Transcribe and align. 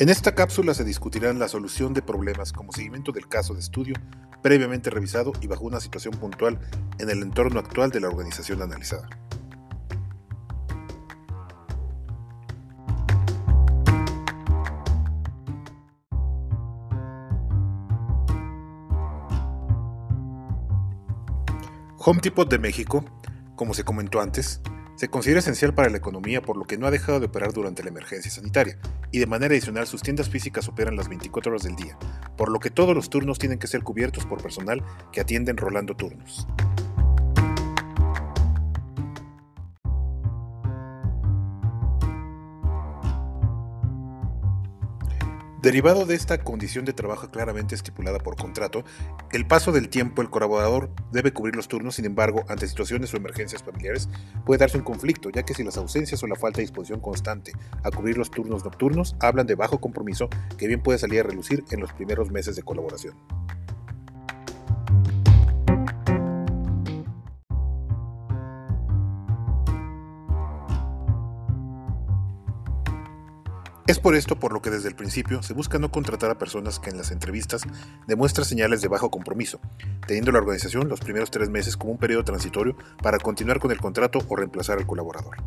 En 0.00 0.08
esta 0.10 0.32
cápsula 0.32 0.74
se 0.74 0.84
discutirán 0.84 1.40
la 1.40 1.48
solución 1.48 1.92
de 1.92 2.02
problemas 2.02 2.52
como 2.52 2.70
seguimiento 2.70 3.10
del 3.10 3.26
caso 3.26 3.54
de 3.54 3.58
estudio 3.58 3.96
previamente 4.40 4.90
revisado 4.90 5.32
y 5.40 5.48
bajo 5.48 5.64
una 5.64 5.80
situación 5.80 6.14
puntual 6.14 6.60
en 7.00 7.10
el 7.10 7.20
entorno 7.20 7.58
actual 7.58 7.90
de 7.90 7.98
la 7.98 8.06
organización 8.06 8.62
analizada. 8.62 9.08
Home 21.98 22.20
Depot 22.22 22.48
de 22.48 22.60
México, 22.60 23.04
como 23.56 23.74
se 23.74 23.82
comentó 23.82 24.20
antes, 24.20 24.60
se 24.98 25.08
considera 25.08 25.38
esencial 25.38 25.72
para 25.74 25.90
la 25.90 25.98
economía 25.98 26.42
por 26.42 26.56
lo 26.56 26.64
que 26.64 26.76
no 26.76 26.88
ha 26.88 26.90
dejado 26.90 27.20
de 27.20 27.26
operar 27.26 27.52
durante 27.52 27.84
la 27.84 27.90
emergencia 27.90 28.32
sanitaria, 28.32 28.78
y 29.12 29.20
de 29.20 29.26
manera 29.26 29.52
adicional 29.52 29.86
sus 29.86 30.02
tiendas 30.02 30.28
físicas 30.28 30.66
operan 30.66 30.96
las 30.96 31.08
24 31.08 31.52
horas 31.52 31.62
del 31.62 31.76
día, 31.76 31.96
por 32.36 32.50
lo 32.50 32.58
que 32.58 32.70
todos 32.70 32.96
los 32.96 33.08
turnos 33.08 33.38
tienen 33.38 33.60
que 33.60 33.68
ser 33.68 33.84
cubiertos 33.84 34.26
por 34.26 34.42
personal 34.42 34.82
que 35.12 35.20
atienden 35.20 35.56
rolando 35.56 35.94
turnos. 35.94 36.48
Derivado 45.60 46.06
de 46.06 46.14
esta 46.14 46.38
condición 46.38 46.84
de 46.84 46.92
trabajo 46.92 47.32
claramente 47.32 47.74
estipulada 47.74 48.20
por 48.20 48.36
contrato, 48.36 48.84
el 49.32 49.44
paso 49.44 49.72
del 49.72 49.88
tiempo 49.88 50.22
el 50.22 50.30
colaborador 50.30 50.88
debe 51.10 51.32
cubrir 51.32 51.56
los 51.56 51.66
turnos, 51.66 51.96
sin 51.96 52.04
embargo, 52.04 52.44
ante 52.48 52.68
situaciones 52.68 53.12
o 53.12 53.16
emergencias 53.16 53.64
familiares 53.64 54.08
puede 54.46 54.60
darse 54.60 54.78
un 54.78 54.84
conflicto, 54.84 55.30
ya 55.30 55.42
que 55.42 55.54
si 55.54 55.64
las 55.64 55.76
ausencias 55.76 56.22
o 56.22 56.28
la 56.28 56.36
falta 56.36 56.58
de 56.58 56.62
disposición 56.62 57.00
constante 57.00 57.54
a 57.82 57.90
cubrir 57.90 58.16
los 58.16 58.30
turnos 58.30 58.64
nocturnos 58.64 59.16
hablan 59.18 59.48
de 59.48 59.56
bajo 59.56 59.80
compromiso 59.80 60.28
que 60.56 60.68
bien 60.68 60.80
puede 60.80 61.00
salir 61.00 61.20
a 61.20 61.24
relucir 61.24 61.64
en 61.72 61.80
los 61.80 61.92
primeros 61.92 62.30
meses 62.30 62.54
de 62.54 62.62
colaboración. 62.62 63.16
Es 73.88 73.98
por 73.98 74.14
esto 74.14 74.38
por 74.38 74.52
lo 74.52 74.60
que 74.60 74.68
desde 74.68 74.90
el 74.90 74.94
principio 74.94 75.42
se 75.42 75.54
busca 75.54 75.78
no 75.78 75.90
contratar 75.90 76.30
a 76.30 76.36
personas 76.36 76.78
que 76.78 76.90
en 76.90 76.98
las 76.98 77.10
entrevistas 77.10 77.62
demuestran 78.06 78.44
señales 78.44 78.82
de 78.82 78.88
bajo 78.88 79.10
compromiso, 79.10 79.60
teniendo 80.06 80.30
la 80.30 80.40
organización 80.40 80.90
los 80.90 81.00
primeros 81.00 81.30
tres 81.30 81.48
meses 81.48 81.78
como 81.78 81.92
un 81.92 81.98
periodo 81.98 82.22
transitorio 82.22 82.76
para 83.02 83.16
continuar 83.16 83.60
con 83.60 83.70
el 83.70 83.80
contrato 83.80 84.18
o 84.28 84.36
reemplazar 84.36 84.76
al 84.76 84.86
colaborador. 84.86 85.38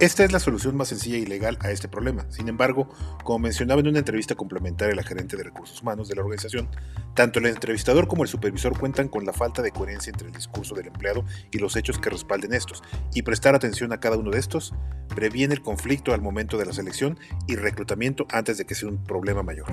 Esta 0.00 0.24
es 0.24 0.32
la 0.32 0.40
solución 0.40 0.78
más 0.78 0.88
sencilla 0.88 1.18
y 1.18 1.26
legal 1.26 1.58
a 1.60 1.70
este 1.70 1.86
problema. 1.86 2.24
Sin 2.30 2.48
embargo, 2.48 2.88
como 3.22 3.40
mencionaba 3.40 3.82
en 3.82 3.88
una 3.88 3.98
entrevista 3.98 4.34
complementaria 4.34 4.94
la 4.94 5.02
gerente 5.02 5.36
de 5.36 5.42
recursos 5.42 5.82
humanos 5.82 6.08
de 6.08 6.14
la 6.14 6.22
organización, 6.22 6.70
tanto 7.14 7.38
el 7.38 7.44
entrevistador 7.44 8.08
como 8.08 8.22
el 8.22 8.30
supervisor 8.30 8.78
cuentan 8.78 9.08
con 9.08 9.26
la 9.26 9.34
falta 9.34 9.60
de 9.60 9.72
coherencia 9.72 10.10
entre 10.10 10.28
el 10.28 10.32
discurso 10.32 10.74
del 10.74 10.86
empleado 10.86 11.26
y 11.50 11.58
los 11.58 11.76
hechos 11.76 11.98
que 11.98 12.08
respalden 12.08 12.54
estos, 12.54 12.82
y 13.12 13.20
prestar 13.20 13.54
atención 13.54 13.92
a 13.92 14.00
cada 14.00 14.16
uno 14.16 14.30
de 14.30 14.38
estos 14.38 14.72
previene 15.14 15.52
el 15.52 15.60
conflicto 15.60 16.14
al 16.14 16.22
momento 16.22 16.56
de 16.56 16.64
la 16.64 16.72
selección 16.72 17.18
y 17.46 17.56
reclutamiento 17.56 18.26
antes 18.30 18.56
de 18.56 18.64
que 18.64 18.74
sea 18.74 18.88
un 18.88 19.04
problema 19.04 19.42
mayor. 19.42 19.66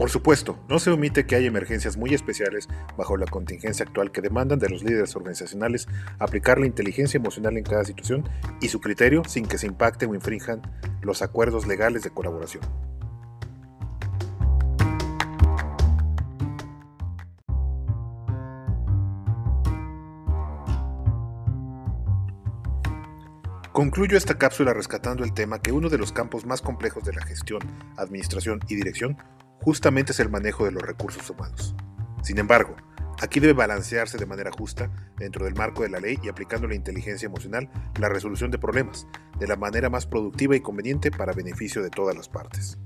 Por 0.00 0.08
supuesto, 0.08 0.58
no 0.66 0.78
se 0.78 0.90
omite 0.90 1.26
que 1.26 1.36
hay 1.36 1.44
emergencias 1.44 1.98
muy 1.98 2.14
especiales 2.14 2.70
bajo 2.96 3.18
la 3.18 3.26
contingencia 3.26 3.84
actual 3.84 4.10
que 4.10 4.22
demandan 4.22 4.58
de 4.58 4.70
los 4.70 4.82
líderes 4.82 5.14
organizacionales 5.14 5.88
aplicar 6.18 6.58
la 6.58 6.64
inteligencia 6.64 7.18
emocional 7.18 7.58
en 7.58 7.64
cada 7.64 7.84
situación 7.84 8.26
y 8.62 8.68
su 8.68 8.80
criterio 8.80 9.24
sin 9.28 9.44
que 9.44 9.58
se 9.58 9.66
impacte 9.66 10.06
o 10.06 10.14
infrinjan 10.14 10.62
los 11.02 11.20
acuerdos 11.20 11.66
legales 11.66 12.02
de 12.02 12.08
colaboración. 12.08 12.62
Concluyo 23.72 24.16
esta 24.16 24.38
cápsula 24.38 24.72
rescatando 24.72 25.24
el 25.24 25.34
tema 25.34 25.60
que 25.60 25.72
uno 25.72 25.90
de 25.90 25.98
los 25.98 26.10
campos 26.10 26.46
más 26.46 26.62
complejos 26.62 27.04
de 27.04 27.12
la 27.12 27.22
gestión, 27.22 27.60
administración 27.98 28.60
y 28.66 28.76
dirección 28.76 29.18
justamente 29.60 30.12
es 30.12 30.20
el 30.20 30.30
manejo 30.30 30.64
de 30.64 30.72
los 30.72 30.82
recursos 30.82 31.28
humanos. 31.30 31.74
Sin 32.22 32.38
embargo, 32.38 32.76
aquí 33.20 33.40
debe 33.40 33.52
balancearse 33.52 34.18
de 34.18 34.26
manera 34.26 34.50
justa, 34.50 34.90
dentro 35.16 35.44
del 35.44 35.54
marco 35.54 35.82
de 35.82 35.90
la 35.90 36.00
ley 36.00 36.18
y 36.22 36.28
aplicando 36.28 36.66
la 36.66 36.74
inteligencia 36.74 37.26
emocional, 37.26 37.70
la 37.98 38.08
resolución 38.08 38.50
de 38.50 38.58
problemas, 38.58 39.06
de 39.38 39.46
la 39.46 39.56
manera 39.56 39.90
más 39.90 40.06
productiva 40.06 40.56
y 40.56 40.60
conveniente 40.60 41.10
para 41.10 41.32
beneficio 41.32 41.82
de 41.82 41.90
todas 41.90 42.16
las 42.16 42.28
partes. 42.28 42.78